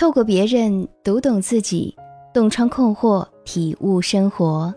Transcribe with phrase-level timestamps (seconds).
[0.00, 1.94] 透过别人读懂自己，
[2.32, 4.74] 洞穿困惑，体悟生活。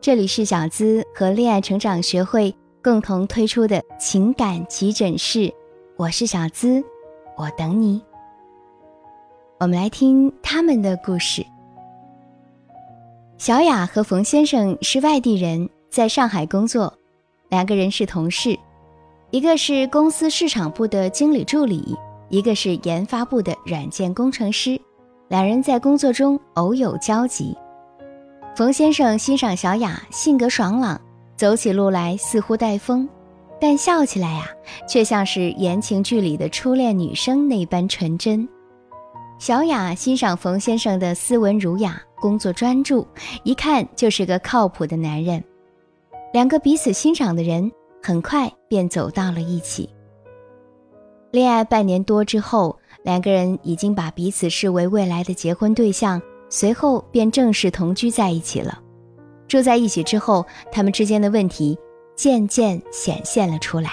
[0.00, 5.52] 这里是小资和恋爱成长学会共同推出的情感急诊室，
[5.96, 6.80] 我是小资，
[7.36, 8.00] 我等你。
[9.58, 11.44] 我们来听他们的故事。
[13.38, 16.94] 小雅和冯先生是外地人，在上海工作，
[17.48, 18.56] 两个人是同事，
[19.32, 21.98] 一个是公司市场部的经理助理。
[22.30, 24.80] 一个是研发部的软件工程师，
[25.28, 27.54] 两人在工作中偶有交集。
[28.56, 31.00] 冯先生欣赏小雅性格爽朗，
[31.36, 33.08] 走起路来似乎带风，
[33.60, 34.46] 但笑起来呀，
[34.88, 38.48] 却像是言情剧里的初恋女生那般纯真。
[39.38, 43.06] 小雅欣赏冯先生的斯文儒雅，工作专注，
[43.42, 45.42] 一看就是个靠谱的男人。
[46.32, 49.88] 两个彼此欣赏的人，很快便走到了一起。
[51.30, 58.80] 恋爱半年多之后，两个人已经把彼此视为未来的结婚对象，随后便正式同居在一起了。
[59.46, 61.78] 住在一起之后，他们之间的问题
[62.16, 63.92] 渐渐显现了出来。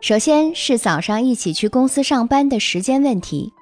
[0.00, 3.52] 首先是早上一起去公司上班的时间问题。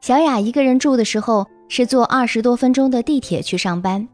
[0.00, 4.08] 小雅一个人住的时候，是坐二十多分钟的地铁去上班，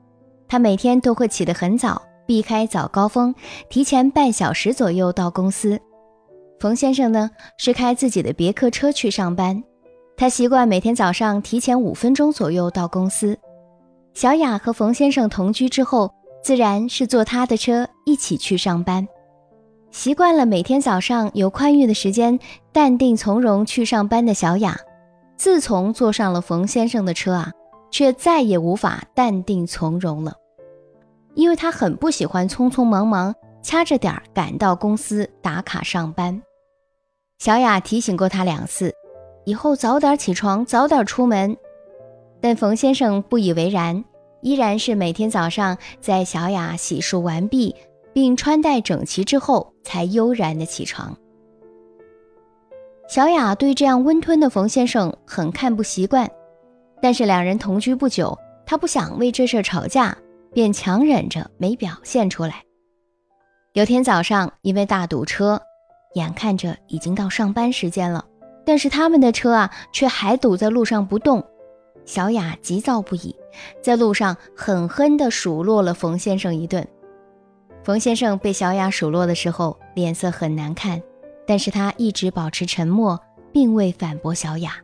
[0.49, 2.03] 她每天都会起得很早。
[2.31, 3.35] 避开早高峰，
[3.69, 5.81] 提前半小时左右到公司。
[6.61, 7.29] 冯先生呢
[7.59, 9.61] 是开自己的别克车去上班，
[10.17, 13.37] 他习惯每天早上提前五分钟左右到公司。
[14.15, 16.09] 小雅和冯先生同居之后，
[16.41, 19.09] 自然是坐他的车一起去上班。
[19.91, 22.39] 习惯了每天早上有宽裕的时间，
[22.71, 24.79] 淡定从容去上班的小雅，
[25.37, 27.51] 自从坐上了冯先生的车啊，
[27.91, 30.35] 却再也无法淡定从容了。
[31.35, 36.43] 因为他很不喜欢匆匆忙忙、掐着点儿赶到公司打卡上班。
[37.39, 38.95] 小雅提醒过他两次，
[39.45, 41.57] 以后早点起床，早点出门。
[42.41, 44.05] 但冯先生不以为然，
[44.43, 47.75] 依然是每天早上在小雅洗漱完毕
[48.13, 51.17] 并穿戴整齐之后，才悠然的起床。
[53.09, 56.31] 小雅对这样温吞的冯先生很看不习惯，
[57.03, 60.17] 但是两人同居不久，她不想为这事吵架。
[60.53, 62.65] 便强忍着没表现出来。
[63.73, 65.61] 有天早上，因为大堵车，
[66.15, 68.25] 眼看着已经到上班时间了，
[68.65, 71.45] 但是他们的车啊却还堵在路上不动。
[72.05, 73.37] 小雅急躁不已，
[73.81, 76.87] 在路上狠狠地数落了冯先生一顿。
[77.85, 81.01] 冯先生被小雅数落的时候，脸色很难看，
[81.47, 83.19] 但是他一直保持沉默，
[83.53, 84.75] 并未反驳小雅。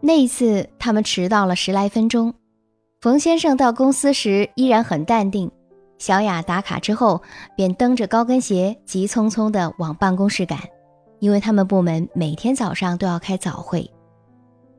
[0.00, 2.34] 那一次，他们迟到了十来分钟。
[3.00, 5.48] 冯先生到公司时依然很淡定，
[5.98, 7.22] 小雅打卡之后
[7.56, 10.58] 便蹬着高跟鞋急匆匆地往办公室赶，
[11.20, 13.88] 因为他们部门每天早上都要开早会。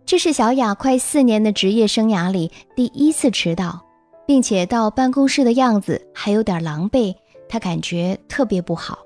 [0.06, 3.82] 这是小雅快四年的职业生涯里第一次迟到，
[4.28, 7.16] 并且到办公室的样子还有点狼狈，
[7.48, 9.00] 她感觉特别不好。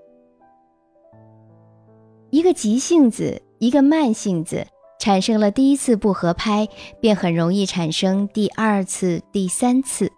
[2.31, 4.66] 一个急性子，一个慢性子。
[5.03, 6.66] 产生了第一次不合拍，
[7.02, 10.09] 便很容易产生第二次、第三次。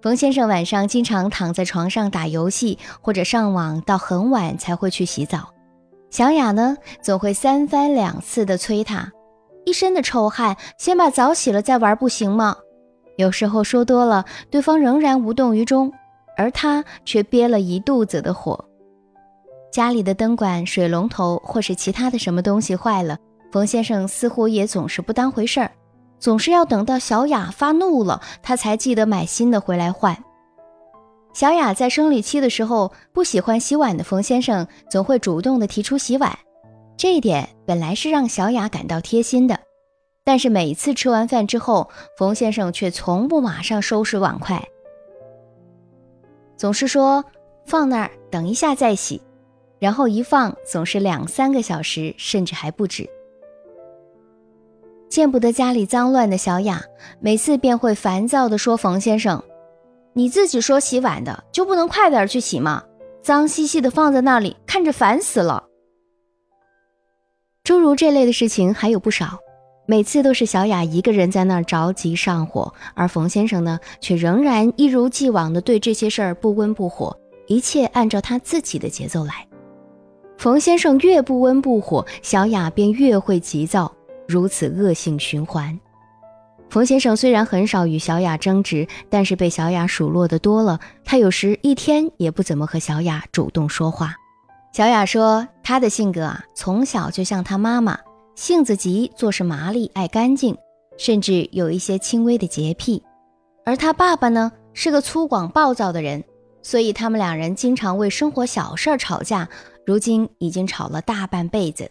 [0.00, 5.54] 冯先生晚上经常躺在床上打游戏或者上网，到很晚才会去洗澡。
[6.10, 9.12] 小雅呢，总会三番两次的催他，
[9.64, 12.56] 一身的臭汗，先把澡洗了再玩，不行吗？
[13.16, 15.92] 有时候说多了，对方仍然无动于衷，
[16.36, 18.64] 而他却憋了一肚子的火。
[19.70, 23.16] 家里的灯管、水龙头或是其他的什么东西坏了。
[23.52, 25.70] 冯先生似乎也总是不当回事儿，
[26.18, 30.16] 总是要等到小雅发怒了，他才记得买新的回来换。
[31.34, 36.36] 小雅在生理期的时候不喜欢洗碗的冯先生，总会主动的提出洗碗，
[36.96, 39.58] 这一点本来是让小雅感到贴心的。
[40.24, 44.66] 但是每次吃完饭之后，冯先生却从不马上收拾碗筷，
[46.56, 47.22] 总是说
[47.66, 49.20] 放那儿等一下再洗，
[49.78, 53.06] 然后一放总是两三个小时，甚至还不止。
[55.12, 56.82] 见不得家里脏乱的小雅，
[57.20, 59.44] 每次便会烦躁地说：“冯先生，
[60.14, 62.82] 你自己说洗碗的，就不能快点去洗吗？
[63.20, 65.64] 脏兮兮的放在那里，看着烦死了。”
[67.62, 69.38] 诸如这类的事情还有不少，
[69.84, 77.14] 每次都是小雅一个人在那儿着急上火，而冯先生呢，却仍然一如既往的对这些事儿不温不火，
[77.48, 79.46] 一切按照他自己的节奏来。
[80.38, 83.94] 冯先生越不温不火，小雅便越会急躁。
[84.32, 85.78] 如此恶性循环。
[86.70, 94.14] 冯先生虽然很少与小雅争执，但是被小雅数落的多了，他有时一天也不怎么和小雅主动说话。
[94.72, 97.98] 小雅说，她的性格啊，从小就像她妈妈，
[98.34, 100.56] 性子急，做事麻利，爱干净，
[100.96, 103.02] 甚至有一些轻微的洁癖。
[103.66, 106.24] 而她爸爸呢，是个粗犷暴躁的人，
[106.62, 109.46] 所以他们两人经常为生活小事儿吵架，
[109.84, 111.90] 如今已经吵了大半辈子。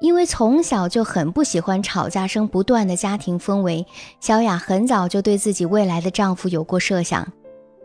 [0.00, 3.86] 因为从小就很不喜欢吵架声不断的家庭氛围，
[4.18, 7.30] 小雅很早就对自己未来的丈夫有过设想，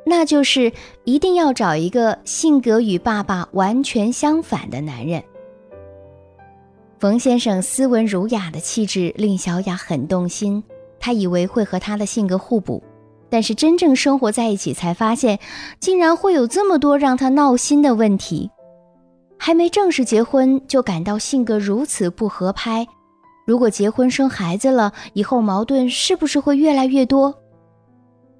[0.05, 0.71] 那就是
[1.03, 5.21] 一定要找一个性格与爸爸完全相反的男人。
[6.97, 10.63] 冯先生斯文儒雅的气质令小雅很动心，
[10.97, 12.81] 她以为会和他的性格互补，
[13.29, 15.37] 但是真正生活在一起才发现，
[15.81, 18.49] 竟然会有这么多让她闹心的问题。
[19.37, 22.87] 还没正式结婚就感到性格如此不合拍，
[23.45, 27.33] 如果结婚生孩子了，以后矛盾是不是会越来越多？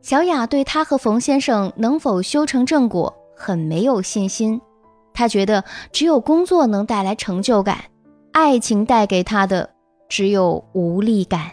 [0.01, 4.62] 小雅对她和冯先生能否修成正果很没有信心，
[5.13, 7.86] 她觉得只有工作能带来成就感，
[8.31, 9.69] 爱情带给她的
[10.07, 11.51] 只有无力感。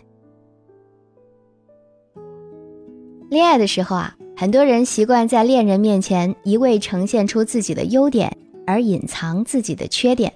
[3.31, 8.37] 恋爱的时候啊，很多人习惯在恋人面前一味呈现出自己的优点。
[8.67, 10.33] 而隐藏自己的缺点，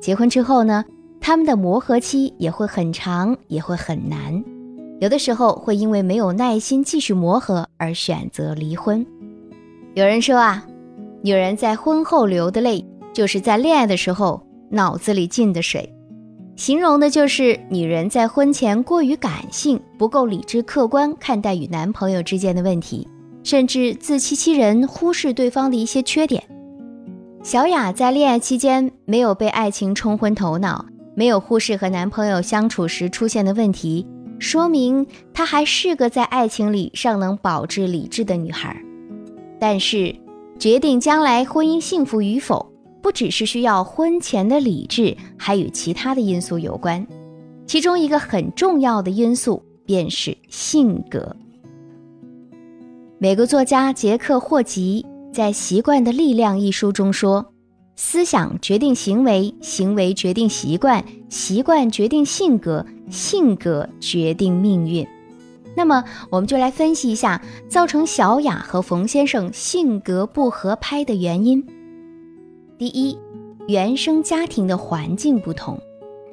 [0.00, 0.84] 结婚之后呢，
[1.20, 4.42] 他们的磨合期也会很长，也会很难，
[5.00, 9.06] 有的时候会因为没有耐心继续磨合而选择离婚。
[9.94, 10.66] 有人说啊，
[11.22, 14.40] 女人在婚后流的泪，就是在恋爱的时候
[14.70, 15.92] 脑子里进的水，
[16.56, 23.06] 形容的就是女人在婚前过于感性，不够理智客观看待与男朋友之间的问题，
[23.42, 26.42] 甚至自欺欺人，忽视对方的一些缺点。
[27.42, 30.84] 小雅在恋爱期间没有被爱情冲昏头脑，
[31.14, 34.06] 没有忽视和男朋友相处时出现的问题，
[34.38, 38.76] 说明她还是个在爱情里尚能保持理智的女孩。
[39.58, 40.14] 但是，
[40.58, 42.70] 决定将来婚姻幸福与否，
[43.00, 47.06] 不只是需要婚前的理智，还与其他的因素有关。
[47.66, 51.34] 其中一个很重要的因素便是性格。
[53.16, 55.06] 美国作家杰克霍吉。
[55.32, 57.52] 在《习惯的力量》一书中说
[57.94, 65.06] ：“思想决定行为，行为决定习惯，习惯决定性格，性格决定命运。”
[65.76, 71.64] 那么，我们就来分析一下造成小雅和冯先生性格不合拍的原因。
[72.76, 73.16] 第一，
[73.68, 75.78] 原生家庭的环境不同。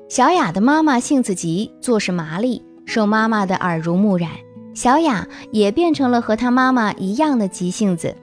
[0.09, 4.31] 小雅的妈妈性子急，做事麻利，受妈妈的耳濡目染，
[4.73, 8.15] 小雅也变成了和她妈妈一样的急性子。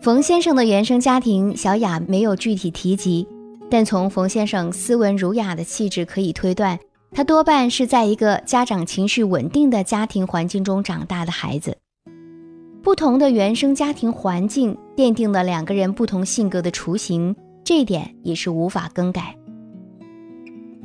[0.00, 3.26] 冯先生的原生家庭，小雅没有具体提及，
[3.68, 6.78] 但从冯先生斯文儒雅的气质可以推断，
[7.10, 11.76] 他多半是在一个家长情绪稳定的家庭环境中长大的孩子。
[12.80, 17.34] 不同的原生家庭环境奠定了两个人不同性格的雏形，
[17.64, 19.36] 这一点也是无法更改。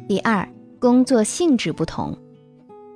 [0.07, 0.47] 第二，
[0.79, 2.17] 工作性质不同，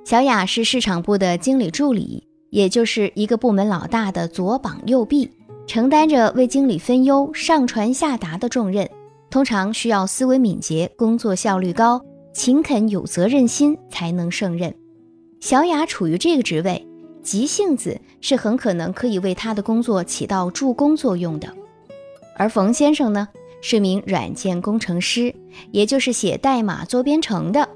[0.04, 5.30] 小雅是市场部的经理助理，也就是一个部门老大的左膀右臂。
[5.68, 8.88] 承担着为经理分忧、上传下达的重任，
[9.28, 12.00] 通常需要思维敏捷、工作效率高、
[12.32, 14.74] 勤恳有责任心才能胜任。
[15.40, 16.88] 小雅处于这个职位，
[17.22, 21.54] 急性子是很可能可以为她的工作起到助攻作用的。
[22.38, 23.28] 而冯先生呢，
[23.60, 25.34] 是名软件工程师，
[25.70, 27.68] 也就是写代码、做编程的。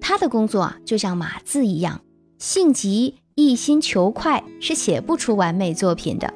[0.00, 2.00] 他的工作啊，就像码字一样，
[2.38, 6.32] 性急、一心求快，是写不出完美作品的。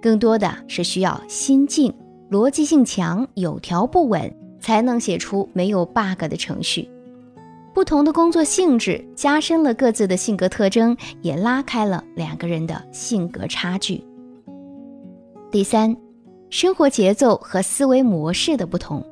[0.00, 1.92] 更多的是需要心静、
[2.30, 6.88] 逻辑性强、有条不紊，才能写出没有 bug 的程序。
[7.74, 14.02] 不同的工作性质加深了各自的性格特征，也拉开了两个人的性格差距。
[15.50, 15.96] 第三，
[16.50, 19.04] 生活节奏和思维模式的不同。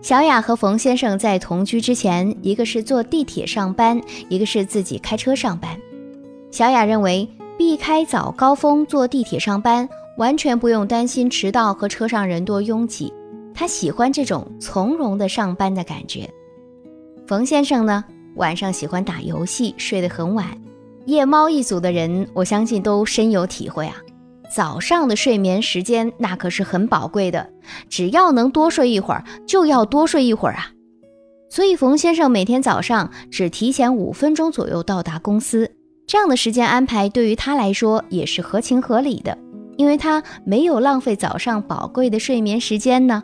[0.00, 5.78] 小雅和冯先生在同居之前，一个是坐地铁上班，一个是自己开车上班。
[6.50, 7.28] 小雅认为。
[7.60, 9.86] 避开早高峰坐地铁上班，
[10.16, 13.12] 完全不用担心迟到和车上人多拥挤。
[13.52, 16.26] 他喜欢这种从容的上班的感觉。
[17.26, 18.02] 冯先生呢，
[18.36, 20.46] 晚上喜欢打游戏，睡得很晚。
[21.04, 23.96] 夜猫一族的人，我相信都深有体会啊。
[24.50, 27.46] 早上的睡眠时间那可是很宝贵的，
[27.90, 30.70] 只要能多睡一会儿，就要多睡一会儿啊。
[31.50, 35.70] 所以冯先生每天早上只提前五分钟左右到达公司。
[36.10, 39.38] 这样的时间安排对于他来说也是合情合理的，
[39.76, 43.22] 因为他没有浪费早上宝贵的睡眠时间呢。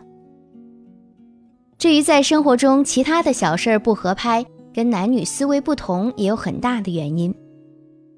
[1.79, 7.35] 至于在生活中其他的小事儿不合拍，跟男女思维不同也有很大的原因。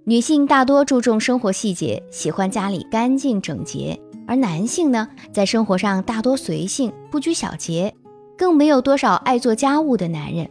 [0.04, 7.94] 女性大多注重生活细节，喜欢家里干净整洁，而男性呢，在生活上大多随性，不拘小节，
[8.36, 10.46] 更没有多少爱做家务的男人。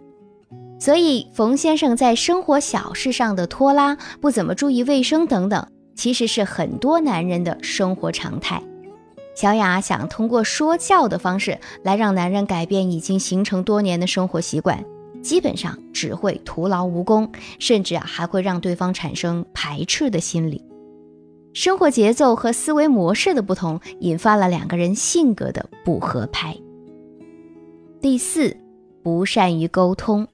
[0.79, 8.61] 所以，冯先生在生活小事上的拖拉、不怎么注意卫生等等，其实是很多男人的生活常态。
[9.35, 14.83] 小雅想通过说教的方式来让男人改变已经形成多年的生活习惯，
[15.21, 20.63] 基本上只会徒劳无功，甚至啊还会让对方产生排斥的心理。
[21.53, 26.55] 生活节奏和思维模式的不同，引发了两个人性格的不合拍。
[27.99, 28.55] 第四，
[29.03, 30.27] 不善于沟通，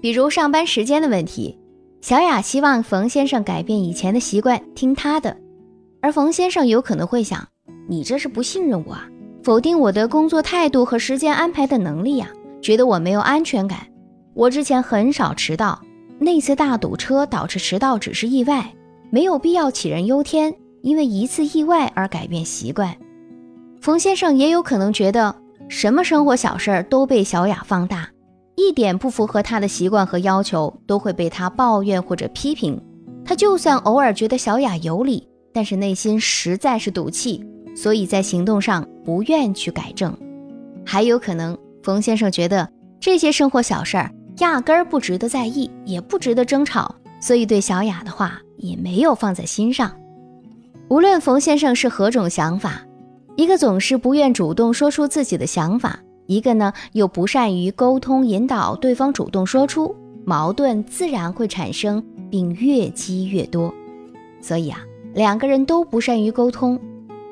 [0.00, 1.58] 比如上班时间的问题，
[2.00, 5.36] 小雅希望冯先生改变以前的习惯，听她的，
[6.00, 7.46] 而冯先生有可能会想：
[7.88, 9.06] 你这是不信任我啊，
[9.42, 12.28] 否定我的工作态度和时间安排的能力呀，
[12.62, 13.80] 觉得我没有安全感。
[14.32, 15.80] 我之前很少迟到，
[16.18, 18.72] 那次大堵车导致迟到只是意外。
[19.10, 22.96] 没有必要杞人忧天，因为一次意外而改变习惯。
[23.80, 25.34] 冯先生也有可能觉得，
[25.68, 28.08] 什么生活小事儿都被小雅放大，
[28.60, 32.80] 一点不符合他的习惯和要求，都会被他抱怨或者批评。
[33.24, 40.16] 他就算偶尔觉得小雅有理，但是内心实在是赌气，所以在行动上不愿去改正。
[40.84, 42.68] 还有可能，冯先生觉得
[43.00, 48.40] 这些生活小事儿压根儿不值得在意，也不值得争吵，所以对小雅的话。
[48.62, 49.90] 也没有放在心上。
[50.90, 52.82] 无论冯先生是何种想法，
[53.34, 55.98] 一个总是不愿主动说出自己的想法，
[56.30, 59.92] 一个呢又不善于沟通引导对方主动说出，
[60.24, 63.74] 矛盾自然会产生，并越积越多。
[64.40, 64.78] 所以啊，
[65.12, 66.78] 两个人都不善于沟通，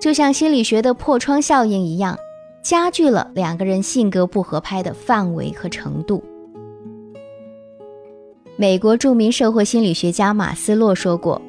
[0.01, 2.19] 就像心理学的破窗效应一样，
[2.61, 6.21] 加剧了两个人性格不合拍的范围和程度。
[8.57, 11.41] 美国著名社会心理学家马斯洛说过：“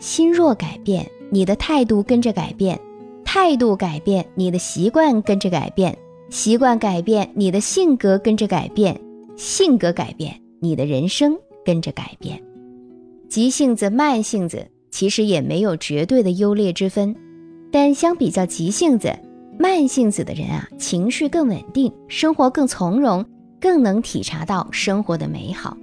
[0.00, 2.78] 心若改变，你的态度跟着改变；
[3.22, 5.92] 态度改变，你的习惯跟着改变；
[6.28, 8.94] 习惯改变，你的性格跟着改变；
[9.36, 12.42] 性格改变，你的人生跟着改变。”
[13.28, 17.14] 急性子、慢性子其实也没有绝对的优劣之分，
[17.72, 19.12] 但相比较急性子、
[19.58, 23.24] 慢性子的人啊，情绪更稳定，生活更从容，
[23.60, 25.76] 更能体察到生活的美好。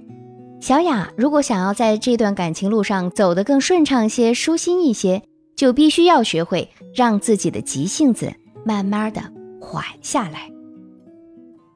[0.60, 5.22] 小雅如果想要在这段感情路上走得更顺畅些、舒心一些，
[5.54, 8.32] 就必须要学会让自己的急性子
[8.64, 9.20] 慢慢的
[9.64, 10.50] 缓下来。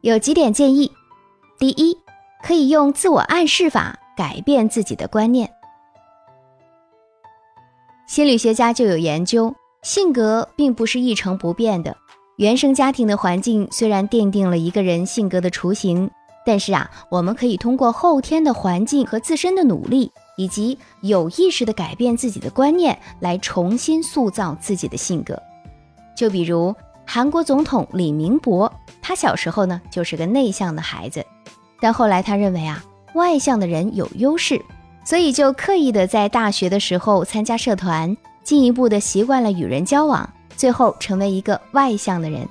[0.03, 0.93] 有几点建议：
[1.59, 1.97] 第一，
[2.45, 5.51] 可以用自我暗示法改变自己的观念。
[8.07, 11.97] 心理学家就有研究，性格并不是一成不变的，
[12.37, 16.11] 原生家庭的环境虽然奠定了一个人性格的雏形。
[16.47, 25.39] 但是啊，我们可以通过后天的环境和自身的努力，以及有意识的改变自己的观念，来重新塑造自己的性格。
[26.17, 26.75] 就比如
[27.11, 31.25] 韩国总统李明博，他小时候呢就是个内向的孩子，
[31.81, 32.85] 但后来他认为啊，
[33.15, 34.61] 外向的人有优势，
[35.05, 42.47] 所以就刻意的在大学的时候参加社团，进一步的习惯了与人交往，最后成为一个外向的人。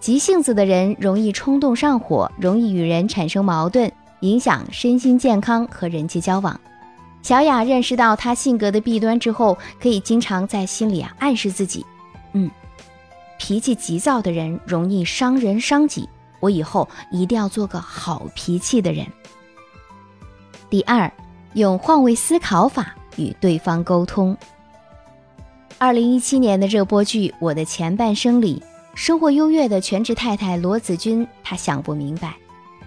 [0.00, 3.88] 急性子的人容易冲动上火，容易与人产生矛盾，
[4.18, 6.60] 影响身心健康和人际交往。
[7.22, 11.86] 小雅认识到他性格的弊端之后，可以经常在心里啊暗示自己：
[13.38, 16.08] 脾气急躁的人容易伤人伤己，
[16.40, 19.06] 我以后一定要做个好脾气的人。
[20.68, 21.10] 第二，
[21.54, 24.36] 用换位思考法与对方沟通。
[25.78, 28.62] 二零一七年的热播剧《我的前半生》里。
[28.94, 32.34] 生活优越的全职太太罗子君，她想不明白，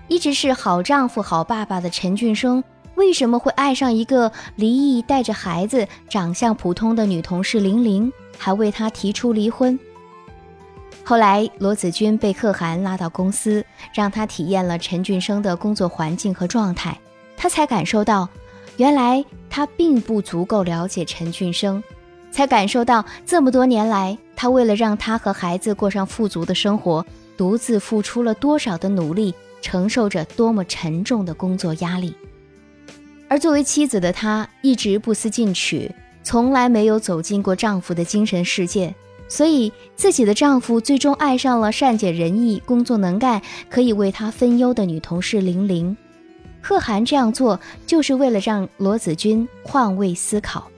[0.08, 2.64] 一直是好丈夫、好爸爸的陈俊生，
[2.96, 9.80] 为什么会爱上一个离异、带着孩子、长相普通的女同事玲玲，还为他提出离婚。
[11.04, 17.00] 后来，罗子君被可汗拉到公司，让他体验了陈俊生的工作环境和状态，
[17.36, 18.30] 他才感受到，
[18.78, 21.84] 原来他并不足够了解陈俊生。
[22.32, 27.04] 才感受到这么多年来，他为了让他和孩子过上富足的生活，
[27.36, 32.14] 独自付出了多少的努力，承受着多么沉重的工作压力。
[33.28, 35.92] 而作为妻子的她，一直不思进取，
[36.22, 38.94] 从来没有走进过丈夫的精神世界，
[39.30, 45.96] 所以自己的丈夫最终爱上了善解人意、工作能干、可以为他分忧的女同事玲玲。
[46.62, 47.58] 贺涵这样做，
[47.88, 50.70] 就是为了让罗子君换位思考。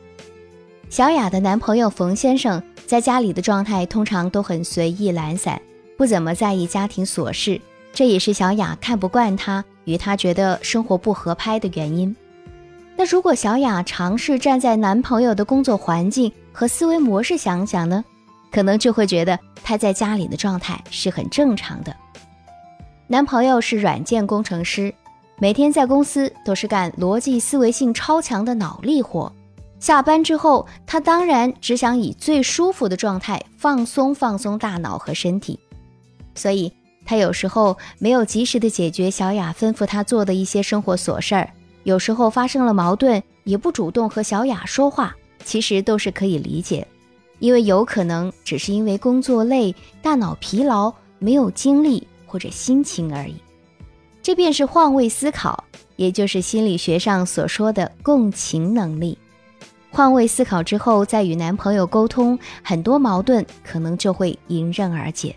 [0.90, 5.60] 小雅的男朋友冯先生在家里的状态通常都很随意懒散，
[5.98, 7.60] 不怎么在意家庭琐事，
[7.94, 12.14] 这也是小雅看不惯他，与他觉得生活不合拍的原因。
[12.98, 18.04] 那如果小雅尝试站在男朋友的工作环境和思维模式想想呢？
[18.52, 21.96] 可能就会觉得他在家里的状态是很正常的。
[23.08, 24.94] 男朋友是软件工程师，
[25.38, 29.32] 每天在公司都是干逻辑思维性超强的脑力活。
[29.80, 35.60] 下班之后，他当然只想以最舒服的状态放松放松大脑和身体，
[36.36, 36.72] 所以
[37.04, 41.50] 他有时候没有及时的解决小雅吩咐他做的一些生活琐事儿，
[41.84, 46.88] 有时候发生了矛盾也不主动和小雅说话，其实都是可以理解，
[47.42, 53.36] 因为有可能只是因为工作累、大脑疲劳、没有精力或者心情而已。
[54.22, 55.64] 这便是换位思考，
[55.96, 59.18] 也就是心理学上所说的共情能力。
[59.90, 65.36] 换位思考之后，再与男朋友沟通，很多矛盾可能就会迎刃而解。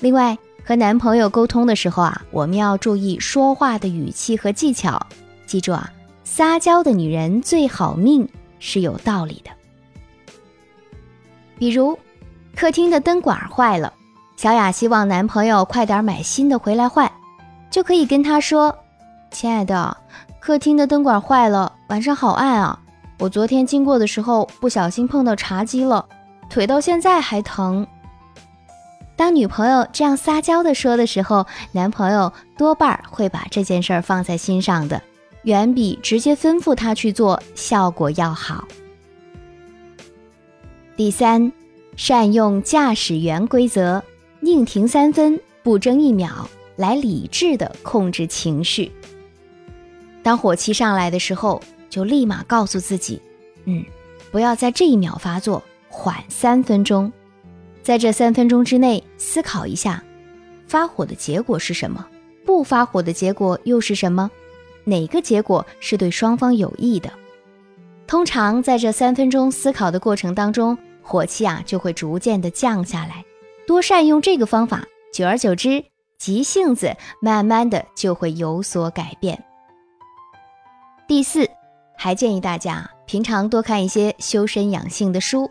[0.00, 5.06] 另外，和男朋友沟通的时候啊，我们要注意说话的语气和技巧。
[5.44, 5.92] 记住啊，
[6.24, 8.26] 撒娇的女人最好命
[8.58, 9.50] 是有道理的。
[11.58, 11.98] 比如，
[12.54, 13.92] 客厅的灯管坏了，
[14.36, 17.10] 小雅希望男朋友快点买新的回来换，
[17.70, 18.74] 就可以跟他说
[19.30, 19.96] ：“亲爱的，
[20.40, 22.78] 客厅的灯管坏了，晚上好暗啊。”
[23.18, 26.06] 我昨天经过的时候不小心碰到茶几了，
[26.48, 27.84] 腿到现在还疼。
[29.16, 35.02] 当女朋友这样撒娇的说的时候，男朋友多半会把这件事儿放在心上的，
[35.42, 38.62] 远比直接吩咐他去做效果要好。
[40.98, 41.52] 第三，
[41.94, 44.02] 善用驾驶员规则，
[44.40, 48.90] 宁停三分不争一秒，来理智的控制情绪。
[50.24, 51.62] 当火气上来的时候。
[51.88, 53.18] 就立马告诉自己，
[53.64, 53.82] 嗯，
[54.30, 57.10] 不要在这一秒发作，缓三分钟，
[57.82, 60.04] 在这三分钟之内思考一下，
[60.66, 62.06] 发火的结果是什么？
[62.44, 64.30] 不发火的结果又是什么？
[64.84, 67.10] 哪个结果是对双方有益的？
[68.06, 70.76] 通常在这三分钟思考的过程当中，
[71.08, 73.24] 火气啊就会逐渐的降下来。
[73.66, 75.82] 多善用这个方法，久而久之，
[76.18, 79.42] 急性子慢慢的就会有所改变。
[81.08, 81.48] 第四。
[82.00, 85.50] 还建议大家平常多看一些修身养性的书，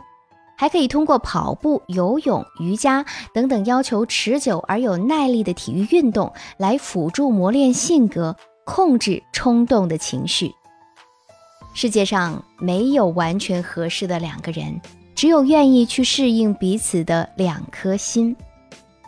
[0.58, 8.34] 还可以通过跑步、游泳、瑜伽等等要求持久而有耐力的体育运动来辅助磨练性格，
[8.66, 10.50] 控制冲动的情绪。
[11.74, 14.80] 世界上没有完全合适的两个人，
[15.18, 18.36] 只有愿意去适应彼此的两颗心。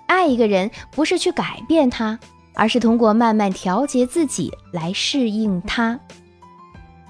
[0.08, 2.18] 爱一个人不是去改变他，
[2.56, 6.00] 而是通过慢慢调节自己来适应他。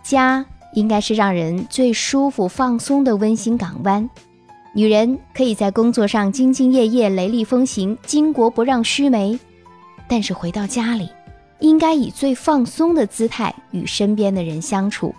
[0.04, 4.08] 家应该是让人最舒服、放松的温馨港湾。
[4.76, 9.40] 女人可以在工作上兢兢业业、雷厉风行、巾帼不让须眉，
[10.10, 11.10] 但是回到家里，
[11.60, 15.16] 应该以最放松的姿态与身边的人相处，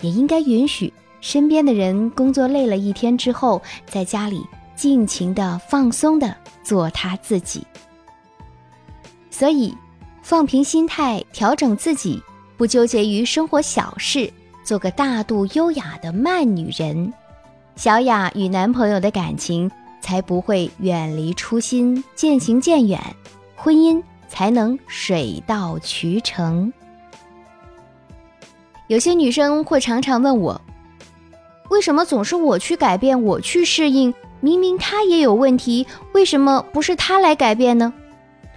[0.00, 7.66] 也应该允许身边的人工作累了一天之后，在家里尽情的放松的做他自己。
[9.30, 9.76] 所以，
[10.22, 12.22] 放平心态，调整自己。
[12.56, 14.30] 不纠结于生活小事，
[14.62, 17.10] 做个大度优雅的慢女人，
[17.74, 19.70] 小雅与男朋友的感情
[20.02, 23.00] 才不会远离初心，渐行渐远，
[23.56, 26.70] 婚姻才能水到渠成。
[28.88, 30.60] 有些女生会常常问我，
[31.70, 34.12] 为什么总是我去改变，我去适应？
[34.40, 37.92] 明明他也有问题，为什么不是他来改变呢？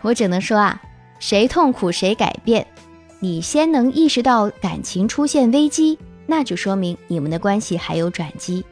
[0.02, 0.82] 我只能说啊，
[1.20, 2.66] 谁痛苦谁改变。
[3.20, 8.66] 你先能意识到感情出现危机，那就说明你们的关系还有转机。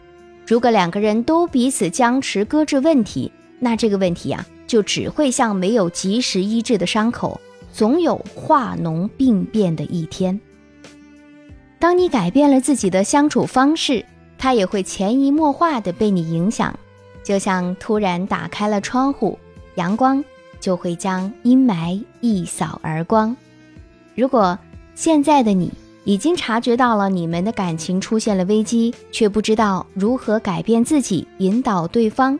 [0.47, 7.39] 如果两个人都彼此僵持，搁置问题，那这个问题呀，就只会像没有及时医治的伤口，
[7.71, 10.41] 总有化脓病变的一天。
[11.77, 14.05] 当你改变了自己的相处方式，
[14.41, 16.73] 他也会潜移默化的被你影响，
[17.23, 19.37] 就像突然打开了窗户，
[19.75, 20.25] 阳光
[20.59, 23.37] 就会将阴霾一扫而光。
[24.15, 24.57] 如果
[24.95, 25.71] 现在的你
[26.05, 32.39] 已经察觉到了你们的感情出现了危机，却不知道如何改变自己，引导对方，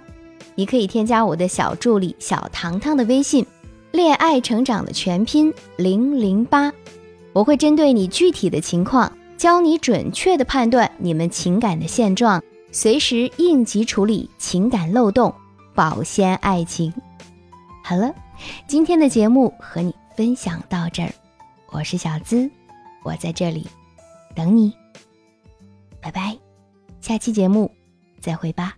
[0.55, 3.45] 你可以添加我的小助理小糖糖的微信，
[3.91, 6.73] 恋爱成长的全拼零零八，
[7.31, 9.11] 我会针对你具体的情况，
[9.41, 15.33] 教你准确的判断你们情感的现状，随时应急处理情感漏洞，
[15.73, 16.93] 保鲜爱情。
[17.83, 18.13] 好了，
[18.67, 21.11] 今天的节目和你分享到这儿。
[21.71, 22.47] 我是小资，
[23.01, 23.65] 我在这里
[24.35, 24.71] 等你，
[25.99, 26.37] 拜拜，
[26.99, 27.71] 下期节目
[28.19, 28.75] 再会吧。